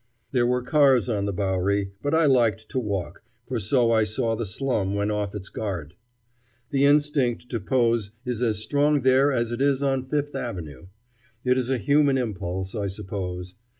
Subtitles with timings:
[0.31, 4.35] There were cars on the Bowery, but I liked to walk, for so I saw
[4.35, 5.93] the slum when off its guard.
[6.71, 10.87] The instinct to pose is as strong there as it is on Fifth Avenue.
[11.45, 13.53] It is a human impulse, I suppose.